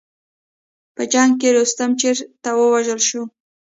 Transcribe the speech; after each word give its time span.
په 0.95 1.03
جنګ 1.13 1.31
کې 1.39 1.49
رستم 1.55 1.91
چېرته 2.01 2.49
ووژل 2.55 2.99
شو. 3.07 3.23